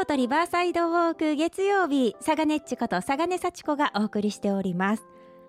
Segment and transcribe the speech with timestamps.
[0.00, 5.02] 京都リバーサイドウォーク月曜日、サガネッチことサガネ幸子がお送りしております。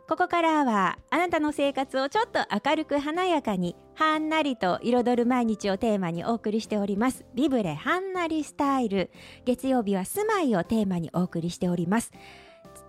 [0.09, 2.39] ここからは、あなたの生活をちょっと
[2.69, 7.23] 明るく華やかに、はんなりと彩る毎日をテーマにお送りしております。
[7.33, 9.09] ビブレはんなりスタイル。
[9.45, 12.11] 月曜日は住まいをテーマにお送りしております。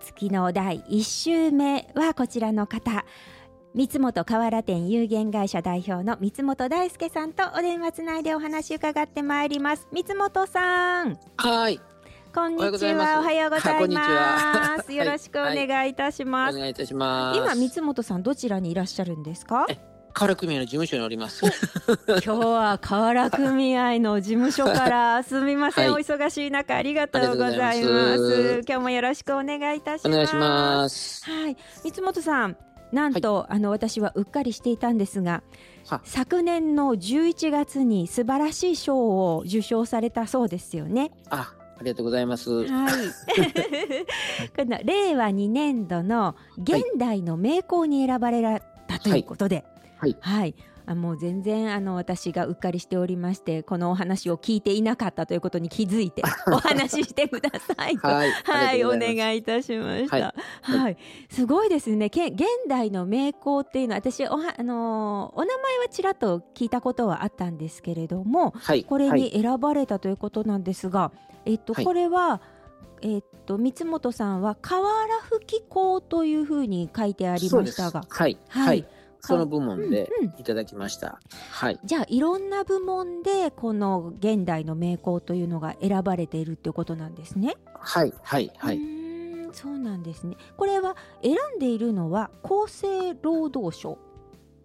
[0.01, 3.05] 月の第1週目はこちらの方。
[3.75, 9.87] 三本河原店有限会社代表の三本大輔さんとお電話つないでお話伺ってまいります。
[9.91, 11.17] 三本さん。
[11.37, 11.81] はい。
[12.35, 13.19] こんにちは。
[13.19, 17.37] おはようございます、 よろしくお願いいたします、お願いいたします。
[17.39, 19.65] 今三本さんどちらにいらっしゃるんですか？
[20.13, 21.43] 河原組合の事務所におります。
[21.43, 25.23] 今日は河原組合の事務所から。
[25.25, 28.61] すみません、はい、お忙しい中ありがとうございます。
[28.67, 30.07] 今日もよろしくお願いいたします。
[30.07, 31.25] お願いします。
[31.27, 31.57] はい。
[31.81, 32.55] 三本さん
[32.93, 35.43] なんと、はい、あの私はうっかりしていたんですが
[36.03, 41.11] 昨年の11月に素晴らしい賞を受賞されたそうですよね。
[41.29, 42.67] あありがとうございます。
[42.67, 42.93] はい。
[44.55, 49.65] この令和2年度の現代の名工に選ばれたということで、
[49.97, 57.97] はい、はい、あもう全然あの私がうっかりしておりましてこのお話を聞いていなかったということに気づいて お話ししてください。
[57.97, 60.15] とはい、はい、お願いいたしました。
[60.15, 60.97] はい、はい、
[61.29, 62.09] すごいですね。
[62.09, 71.11] け現代の名工っていうのは私おはあのー、お名前はちらっと聞いたことはあったんですけれども、はい、これに選ばれたということなんですが、
[71.45, 72.41] えっと、これは、
[73.01, 78.85] えっと三本さんは河原吹工というふうに書いてありましたが、はい、はい
[79.25, 81.07] その部門でいただきました。
[81.07, 81.79] うんうん、はい。
[81.85, 87.55] じゃあいろんな部門でこの現代の名工というのが選ばれているっていうことなんですね。
[87.79, 88.79] はいはいはい。
[89.53, 90.35] そうなんですね。
[90.57, 93.97] これは選んでいるのは厚生労働省。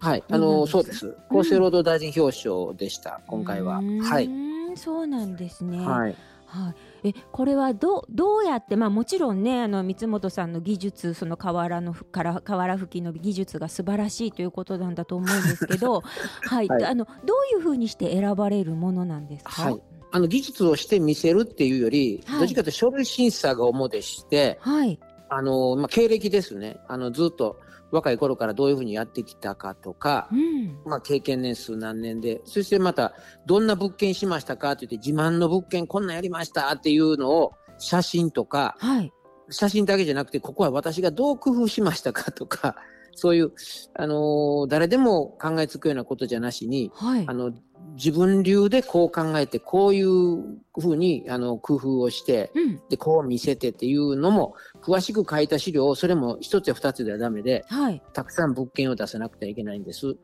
[0.00, 1.16] はい、あのそうです。
[1.28, 3.80] 厚生労働大臣表彰でした、今回は。
[4.02, 4.28] はい。
[4.76, 5.78] そうなんですね。
[5.78, 6.16] はい。
[6.50, 16.00] はい、えこれはどどうやって、まあ、もちろんねあの三本さんの技術その瓦のから瓦吹きの技術が素晴らしいということなんだと思うんですけど、
[16.42, 24.98] はい、はい、あのどういうふうにして選ばれるものなんですか、はい、あの技術をして見せるっていうより、はい、どっちかというと書類審査が主でして、はい、
[25.28, 26.78] あのまあ、経歴ですね。
[26.88, 27.58] あのずっと
[27.90, 33.14] 若い頃からどういうふうにやってきたかとか、うん、まあ、経験年数何年で、そしてまた、
[33.46, 39.12] どんな物件しましたかって言って、自慢の物件こんなんやりましたっていうのを、写真とか、はい、
[39.50, 42.76] 写真だけじゃなくて、ここは私がどう工夫しましたかとか、
[43.14, 43.52] そういう、
[43.94, 47.52] あのー、誰でも考えつくようなことじゃなしに、はい、あの、
[47.98, 50.08] 自分流でこう考えて、こういう
[50.78, 60.16] ふうに、あの、工夫をして、うん、で、こう見せてっていうのも、詳しく書いた資料を、それも一つや二つではダメで、はい、たくさん物件を出さなくてはいけないんです。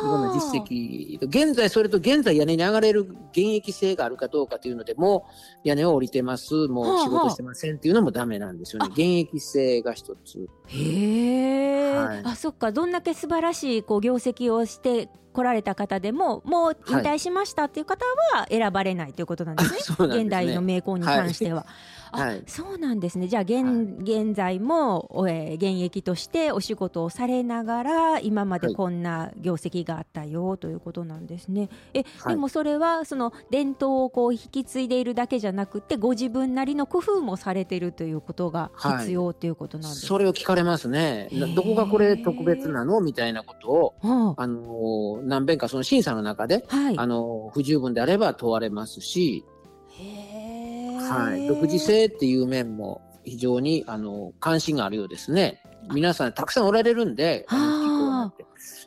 [0.00, 1.18] いろんな実績。
[1.22, 5.26] 現在、それと現在屋根に上がれる現役性があるかどうかというので、も
[5.64, 8.88] う屋根を降りてます、もう仕事してませんっていうのもダメなんですよね。
[8.90, 10.48] 現役性が一つ。
[10.66, 12.72] へえ、はい、あ、そっか。
[12.72, 18.04] どんだけ素晴らしいこう業績をして来られた方でも、もう引退しましたっていう方
[18.34, 20.08] は選ばれないということなんですね。
[20.08, 21.60] はい、 現代の名工に関しては。
[21.60, 21.66] はい
[22.12, 23.28] はい、そうなんですね。
[23.28, 31.68] じゃあ現はい、現在も、えー、現役としてお仕事をされながら今までこんな業績があったよということなんですね。
[31.94, 41.28] え、でもそれはその伝統をこう引き継いでいるだけじゃなくてご自分なりの工夫もされてるということが必要ということなんです、それを聞かれますね。
[41.54, 43.00] どこがこれ特別なの？
[43.00, 43.94] みたいなことを、
[44.36, 49.44] あの何遍かその審査の中で、はい、あの不十分であれば問われますし。
[49.90, 51.46] へはい。
[51.48, 55.62] 独自性っていう面も非常に、あの、関心があるようですね。
[55.92, 57.46] 皆さんたくさんおられるんで、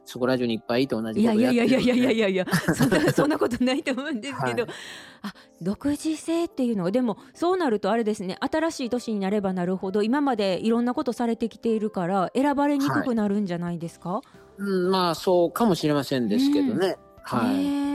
[0.06, 2.46] そこら中にいっぱいと同じことやってるいやいやいやいやいやいや
[2.76, 4.72] そんなそんなことないと思うんですけど、はい、
[5.24, 8.38] あ独自性っていうのはでもそうなるとあれですね。
[8.40, 14.22] 新しい年になればなるほど今までいろんなことされてきているから選ばれにくくなるんじゃないですか、は
[14.60, 16.98] い、うん、まあそうかもしれませんですけどね、
[17.32, 17.92] うん、はい。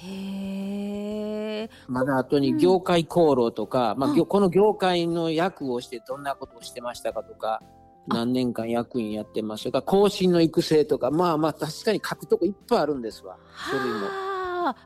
[0.00, 1.70] へえ。
[1.88, 7.62] まだ後に業界功労とか、うん、まあ、この業界の役をしてどんなことをしてましたかとか、
[8.08, 13.36] 何年間役員やってますとか、更新の育成とか、まあまあ確かに書くとこいっぱいあるんですわ、
[13.70, 14.27] 書類も。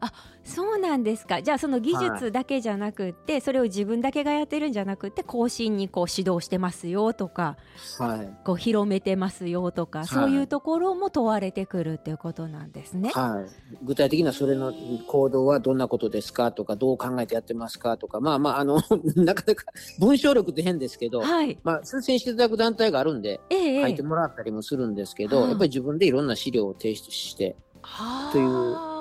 [0.01, 0.13] あ
[0.45, 1.41] そうなんですか。
[1.41, 7.57] じゃあその技術だけじゃなくて、はい、それを自分だけがやってるんじゃなくて更新にこう指導してますよとか、
[7.99, 13.11] はい、こう広めてますよとか、はい、そういうところも問われてくるっていうことなんですね。
[13.11, 14.73] はい、具体的なそれの
[15.07, 18.83] 行動はどんなことですかとかどう考えてやってますかとかまあまああの
[19.17, 19.65] なかなか
[20.01, 27.57] 文章力って変ですけど、はい、まあ推薦していただく団体があるんで、え書いてもらったりもするんですけど、やっぱり自分でいろんな資料を提出して
[28.33, 28.93] という。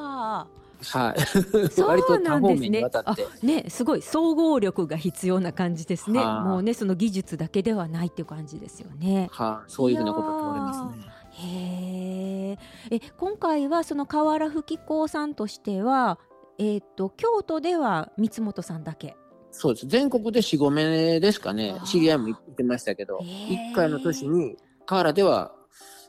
[0.83, 1.22] はい。
[1.72, 2.89] そう割となんですね多方面にわ。
[2.89, 3.28] たって。
[3.44, 6.19] あね、すごい総合力が必要な感じですね。
[6.19, 9.30] はいもうね、その技術だけではないっていう感じですよね。
[9.31, 11.06] はい、そういうふうなことが問われますね。
[11.31, 12.57] へ
[12.92, 12.95] え。
[12.95, 16.19] え、今回はその河原吹子さんとしては、
[16.57, 19.16] えっ、と京都では三本さんだけ。
[19.51, 19.88] そうです。
[19.88, 21.83] 全国で4、5名ですかねあ。
[21.83, 25.54] ー知り合いも言ってましたけど、へー1回の年に、河原では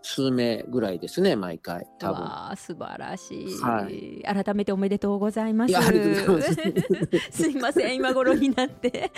[0.02, 1.86] 数名ぐらいですね、毎回。
[1.98, 2.22] 多分。
[2.22, 5.70] わあ素晴らしい、は改めておめでとうございます。
[5.70, 6.54] いやありがとうござい
[7.30, 7.48] す。
[7.48, 9.10] いません今頃になって。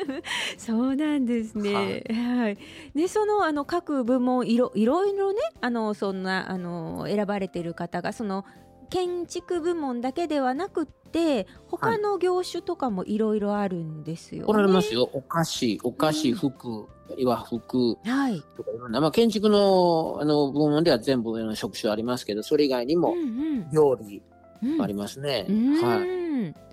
[0.58, 2.04] そうなんですね。
[2.10, 2.58] はい、
[2.94, 8.44] でそのあの各部門いろいろいろねあのそんなあの選ばれている方がその
[8.90, 15.08] 建築部門だけではなくって他の業種とかもいろいろあるんですよ、ねおられますよ。
[15.12, 16.88] お菓子、お菓子、うん服、
[17.24, 19.00] 和服はい、とかいろんな。
[19.00, 24.22] まあ、建築の、あの、部門では全部の職種ありますけど、それ以外にもうんうん料理
[24.62, 25.46] うんありますね。
[25.48, 26.04] うんは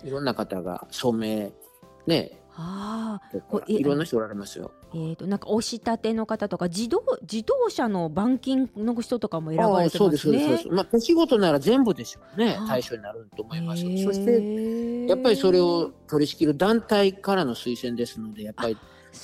[0.03, 0.07] い。
[0.07, 1.53] いろんな方が染め、
[2.05, 3.19] ね、あ
[3.49, 4.71] こえかいろんな人おられますよ。
[4.95, 10.67] えー、となんか押し立ての方とか自動自動車の板金の人とかも選ばれてますそうです、そうねです。。
[10.69, 12.67] まあ、手仕事なら全部でしょうねあ。
[12.67, 13.81] 対象になると思います。
[13.81, 18.77] そして、やっぱりそれを取り仕切る団体からの推薦ですので、やっぱり、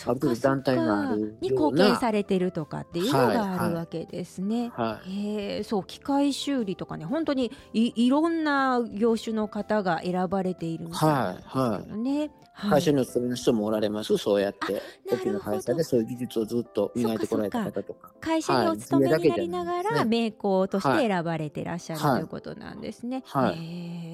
[0.06, 4.69] ある程度団体があるに貢献されてるとかっていうのがあはいるわけですね。
[4.74, 12.25] はへえそう機械修理とかね本当にいいろんな業種の方が選ばれているんですはいはよね。
[12.25, 12.30] い。
[12.59, 12.71] はい。
[12.71, 14.18] 会社にお勤めの人もおられます。
[14.18, 14.81] そうやって、
[15.12, 18.12] あ大きな会社でそういう技術をずっと磨いてこられた方とか。
[18.19, 20.06] 会社にお勤めになりながらはい。
[20.06, 23.24] 名工として選ばれてらっしゃる、はいということなんですね。
[23.27, 23.56] はい。
[23.56, 24.08] へえ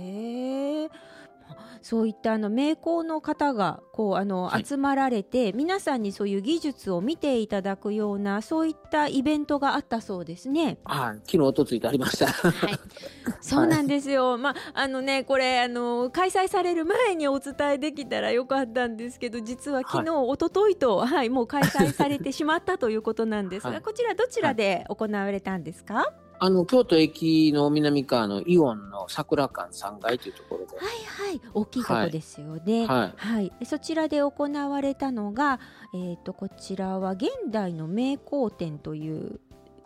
[1.85, 10.79] そういったあの名工の方がこうあのはい集まられて、皆さんにそういう技術を見ていただくようなそういったイベントがあったそうですね。
[10.83, 11.17] はい。
[11.17, 12.25] 昨日、おとついてありました。
[12.25, 12.79] はい、
[13.39, 14.35] そうなんですよ。
[14.39, 26.11] まああのねこれあの開催される前にお伝えできたらよかったんですけど、実は昨日、一昨日とはいもう開催されてしまったということなんですが、はいこちらどちらで行われたんですか？
[26.39, 30.77] あの、京都駅の南側のイオンの桜館3階というところで。
[30.77, 32.85] はいはい、大きいとこですよね。
[32.87, 33.53] はい、はい。
[33.59, 34.31] でそちらで行
[34.69, 35.59] われたのが、
[35.93, 39.39] えっ、とこちらは現代の名工展という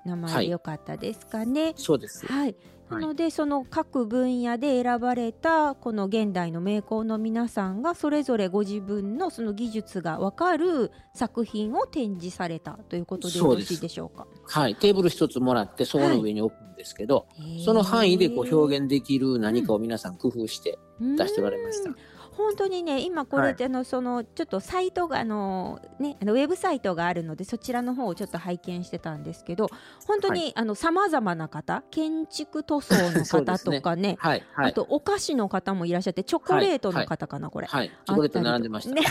[0.06, 1.74] 名前でよかったですかね。
[1.76, 2.26] そうです。
[2.26, 2.56] はい。
[2.90, 14.28] なのでその各分野で選ばれたこの現代の名工の皆さんがそれぞれご自分のその技術がわかる作品を展示されたということでよろしいでしょうか？
[14.46, 14.76] はい。
[14.76, 17.28] テーブル一つもらって、そこの上に置くんですけど、
[17.64, 21.96] その範囲でこう表現できる何かを皆さん工夫して出しておられましたうん。
[22.36, 29.70] 本当にね今これ、はいあのそのちょっとサイトがあのねあのウェブサイトがあるのでそちらの方をちょっと拝見してたんですけど
[30.06, 34.44] 本当に、はあのさまざまな方建築塗装の方とかねはい。
[34.54, 34.72] はい。
[34.72, 37.68] あとお菓子の方もいらっしゃってチョコレートの方かな、これ。
[37.68, 37.90] はい。
[37.90, 38.96] チョコレート並んでました。
[38.96, 39.02] ね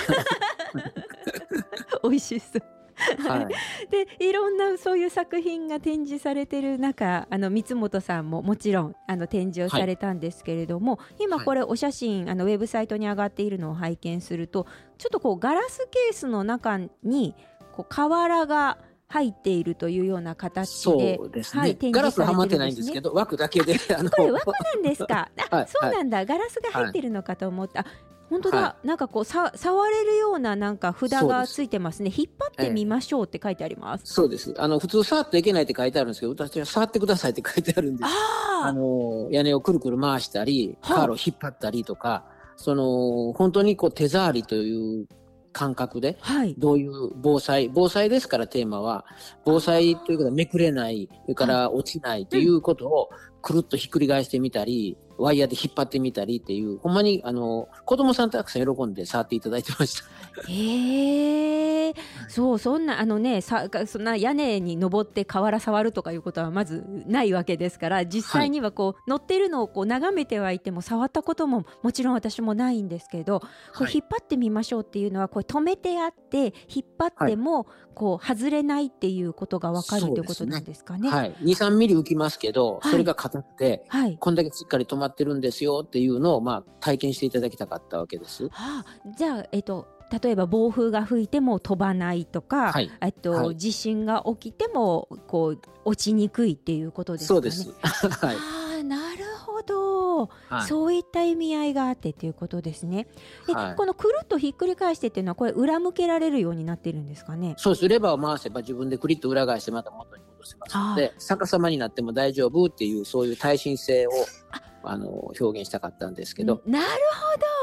[2.03, 2.78] 美味しそう。
[3.19, 3.47] はい。
[3.91, 11.45] でいろんなそういう作品が展示されてる中あの三本さんももちろんあの展示をされたんですけれども、今はい。
[11.45, 14.67] これお写真あのウェブサイトに上がっているのを拝見すると
[14.99, 17.35] ちょっとこうガラスケースの中に
[17.73, 18.79] こう瓦が
[19.11, 20.69] 入っているというような形
[20.99, 21.61] でそうですね。
[21.63, 25.31] はい展ガラスはまってないんですけど、枠だけで、これ枠なんですか？
[25.51, 25.67] あ、 はい。
[25.69, 26.27] そうなんだ。
[26.27, 27.85] ガラスが入ってるのかと思った、あ
[28.31, 32.13] 本当だ、はなんかこうさ触れるようななんか札がついてますね。
[32.15, 34.55] 引っ張ってみましょうって書いてあります、そうです。
[34.59, 38.07] あの、普通触ってはいけないって書いてあるんですけど、私は触ってくださいって書いてあるんです。
[38.07, 42.25] ああの、屋根をくるくる回したり、はあカールを引っ張ったりとか、
[42.57, 45.07] その、本当にこう手触りという
[45.53, 46.55] 感覚で、はい。
[46.59, 49.05] どういう防災、防災ですからテーマは、
[49.45, 53.11] 防災ということはめくれない、それから落ちないということを
[53.43, 60.51] くるっとひっくり返してみたり、ワイヤーで引っ張ってみたりっていう、ほんまにあの、子供さんたくさん喜んで触っていただいてました。
[60.51, 61.95] へえ。
[62.29, 73.47] そうそんなあのねさそんな屋根に登って瓦触るとかいうことはまずないわけですから実際にはこう、乗ってるのをこう眺めてはいても触ったことももちろん私もないんですけど、こ
[73.81, 73.93] うはい。
[73.95, 81.11] 引っ張ってみましょうっていうのはこう止めてあって引っ張ってもこう外れないっていうことが分かるということなんですかね。
[81.11, 81.35] はい。
[81.41, 82.93] 2、3ミリ浮きますけど、はい。
[82.93, 84.17] それが硬くて、はい。
[84.19, 88.49] こんだけしっかり止まってるんですよっていうのを、まあ、体験していただきたかったわけです。
[88.49, 88.85] はあ、
[89.17, 89.87] じゃあ、えっと、
[90.23, 97.37] 例えば暴風が吹いても飛ばないとか、はいえっとはい地震が起きてもこう落ちにくいっていうことですかね。
[97.37, 97.71] そうです。
[98.25, 98.37] はい。
[98.37, 98.39] あ
[98.81, 103.07] あなるほど、はいそういった意味合いがあってということですね。
[103.47, 107.55] で、はいこのくるっとひっくり返してっていうのはこれ裏向けられるようになってるんですかね？
[107.59, 107.89] そうです。
[107.89, 114.11] レバーを回せば自分でクリッと裏返してまた元に戻せますので、逆さまになっても大丈夫っていう、そういう耐震性を、
[114.51, 114.63] あ
[114.97, 116.87] の表現したかったんですけど、なる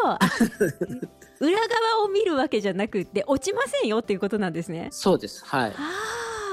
[0.04, 0.18] ほど。
[1.40, 4.90] 裏側を見るわけじゃなくて落ちませんよっていうことなんですね。
[4.92, 5.44] そうです。
[5.46, 5.70] はい。
[5.72, 5.74] あ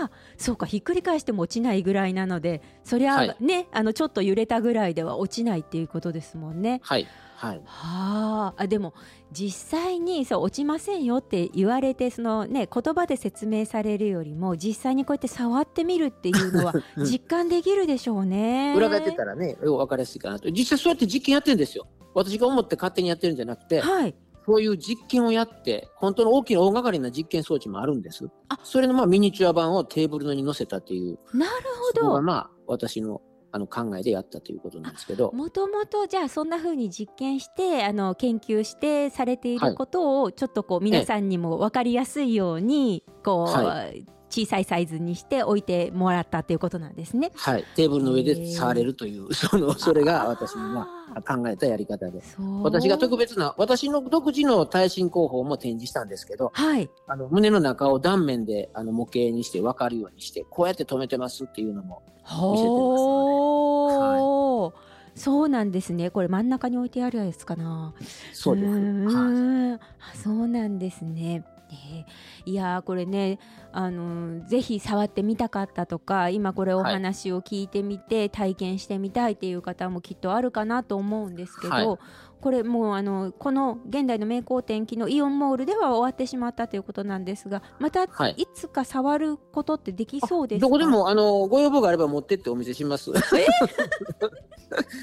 [0.05, 3.37] あそうかひっくり返しても落ちないぐらいなのでそりゃ、はい。
[3.41, 6.81] ねあのちょっと揺れたぐらいでは落ちないっていうことですもんね。
[6.83, 7.07] はい
[7.43, 7.63] はい。
[7.65, 8.63] はあ。
[8.63, 8.95] あでも
[9.33, 17.05] 実際にそう落ちませんよって言われてその、ね、言葉で説明されるよりも実際にこうやって触ってみるっていうのは うん。
[17.05, 18.75] 実感できるでしょうね。
[18.77, 20.51] 裏返ってたらね分かりやすいかなと。
[20.51, 21.89] 実際そうやって実験やってるんですよ。
[22.15, 24.15] 私が思って勝手にやってるんじゃなくてはい。
[24.47, 28.29] そういう実験をやって本当の大きな大掛かりな実験装置もあるんです。
[28.51, 28.61] あ。
[28.63, 31.19] それのまあミニチュア版をテーブルの上に載せたっていう。
[31.35, 31.53] なる
[32.01, 32.13] ほど。
[32.13, 33.21] がまあ私の
[33.53, 35.31] あの考えでやったということなんですけど。
[35.33, 43.85] もともとじゃあそんな風に実験してあの研究してされていることをちょっとこう皆さんにも分かりやすいようにこう、は
[44.33, 47.31] 小さいサイズにして置いてもらったということなんですね。
[47.37, 47.65] はい。
[47.77, 52.25] テーブルの上で触れるという そのそれが私のまああ考えたやり方で。
[52.25, 52.63] そう。
[52.63, 56.91] 私が特別な私の独自の耐震工法も展示したんですけどはい。
[57.07, 64.21] あの胸の中を断面であの模型にして分かるようにしてこうやって止めてますっていうのも見せてますので。
[64.21, 64.93] ほー。
[65.15, 66.11] そうなんですね。
[66.11, 67.93] これ真ん中に置いてあるやつかな。
[68.33, 68.69] そうです。
[68.71, 69.75] はい。
[69.75, 69.81] あ
[70.15, 71.45] そうなんですね。
[71.73, 72.05] えー
[72.45, 73.39] いやーこれね
[73.73, 81.99] あのーぜひ触ってみたかったとか今これお話を聞いてみて、体験してみたいっていう方もきっとあるかなと思うんですけど、はい。
[82.41, 88.35] これもうあのこの現代の名工展機のイオンモールでは終わってしまったということなんですがまたはい。
[88.37, 90.67] いつか触ることってできそうですか？
[90.67, 93.13] どこでもあのご要望があれば持ってってお見せします。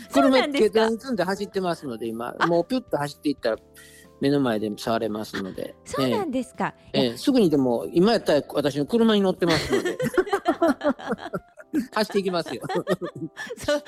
[0.09, 0.89] そうなんですか？
[0.89, 3.57] 積んで走ってますので今もうピュッと走っていったら
[4.21, 5.75] 目の前で触れますので。
[5.85, 7.05] そうなんですか、ええ。
[7.05, 7.17] ええ。
[7.17, 9.97] すぐにでも今やったら私の車に乗ってますので
[11.93, 12.61] 走っていきますよ。
[13.57, 13.83] そう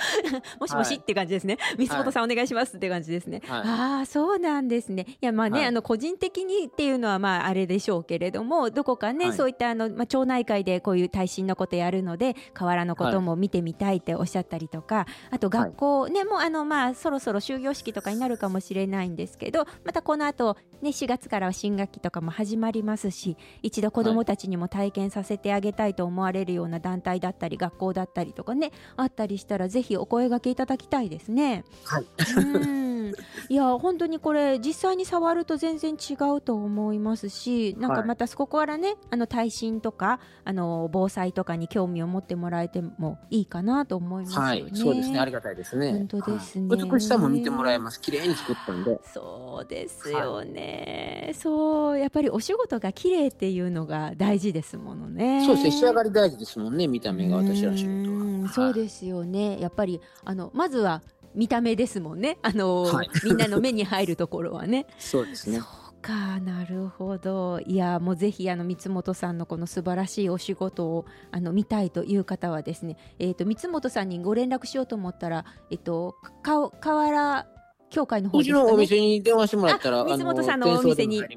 [0.60, 1.58] もしもしはいって感じですね。
[1.78, 3.42] 三本さんお願いしますって感じですね。
[3.48, 5.06] はいああそうなんですね。
[5.22, 31.64] いやまあね、はいあの個人的にっていうのはまああれでしょうけれどもどこかね、はいそういったあのまあ町内会でこういう耐震のことやるので河原のことも見てみたいっておっしゃったりとか、あと学校ね、もうあのまあそろそろ終業式とかになるかもしれないんですけどまたこの後ね4月からは新学期とかも始まりますし一度子どもたちにも体験させてあげたいと思われるような団体だったり学校だったりとかねあったりしたらぜひお声掛けいただきたいですね。
[31.84, 32.06] はい
[32.38, 32.91] うん
[33.50, 44.48] いや本当にこれ実際に触ると全然違うと思いますしなんかはいまたそこからね、あの耐震とかあの防災とかに興味を持ってもらえてもいいかなと思いますよね。
[44.48, 45.20] はい、そうですね。
[45.20, 45.92] ありがたいですね。
[45.92, 48.02] 本当ですねはい美しさも見てもらえます。
[48.02, 49.00] 綺麗に作ったんで。
[49.14, 55.46] そうですよね、そうやっぱりお仕事が綺麗っていうのが大事ですものね。
[55.46, 55.72] そうですね。
[55.72, 56.88] 仕上がり大事ですもんね。
[56.88, 58.50] 見た目が私ら仕事うんは。
[58.50, 61.02] そうですよねやっぱりあのまずは
[61.36, 64.86] 見た目ですもんねあの、はいみんなの目に入るところはね。
[64.98, 65.60] そうですね。
[65.60, 77.46] そうかなるほどいやもうぜひあの三本さんのこの素晴らしいお仕事をあの見たいという方はですね、えー、と三本さんにご連絡しようと思ったら、えっと、か河原
[77.92, 78.70] 協会の方うちですかね。
[78.70, 81.22] のお店に電話してもらったら、あ三本さんのお店に。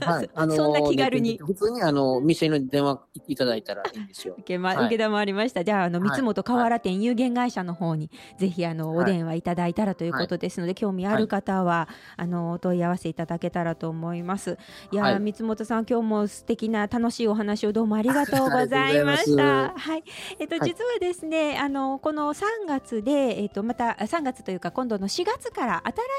[0.00, 1.38] はい、あのそんな気軽に。
[1.38, 4.34] 普通にあの店に電話いただいたらいいんですよ。
[4.34, 4.86] 受けま、はい。
[4.86, 5.64] 受けまりました。
[5.64, 6.08] じゃあ、あの、はい。
[6.10, 9.04] 三本河原店有限会社の方に、ぜひ、あの、はい。
[9.04, 14.58] お電話いただいたらということですので、興味ある方は、あの、お問い合わせいただけたらと思います。
[14.92, 19.74] いや三本さん、今日も素敵な楽しいお話をどうもありがとうございました。
[19.76, 20.04] はい。
[20.38, 20.68] えっと、はい。
[20.68, 25.69] 実はですね、あの、この3月で、えっと、また、あ3月というか、今度の4月から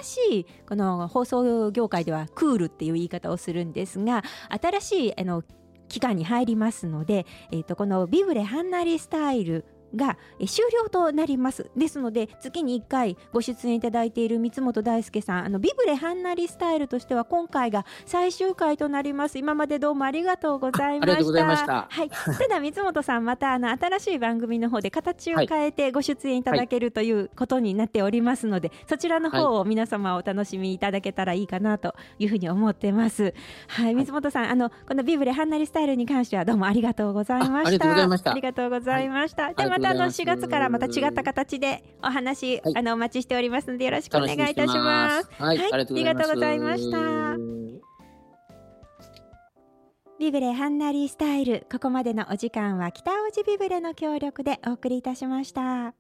[0.04, 5.44] 新しい、この放送業界ではクールっていう言い方をするんですが、新しい、あの、
[5.92, 11.70] 期間に入りますので、えー、とこのビブレハンナリスタイルがえー終了となります。
[11.76, 19.38] ですので月に1回ご出演いただいている三本大輔さんあのビブレハンナリスタイルとしては今回が最終回となります。
[19.38, 21.14] 今までどうもありがとうございました。
[21.14, 21.88] あありがとうございました。
[21.90, 33.34] はい、ただ三本さんまたあの新しい番組の方で形を変えてご出演いただけるということになっておりますので、そちらの方を皆様お楽しみいただけたらいいかなというふうに思ってます。
[33.68, 33.96] はい。
[33.96, 37.56] 三本さんあのこのビブレハンナリスタイルに関してはどうもありがとうございました。
[37.56, 38.32] あありがとうございました。
[38.32, 42.78] ありがとうございました、ではまたあの4月からまた違った形でお話、はい。
[42.78, 45.24] あのお待ちしておりますのでよろしくお願いいたし楽ます。
[45.24, 45.74] みにしてはい、はい。
[45.74, 46.74] ありがとうございます。
[46.74, 47.62] ありがとうございま
[50.20, 51.66] ビブレハンナリースタイル。
[51.72, 55.96] ここまでのお時間は北大路ビブレの協力でお送りいたしました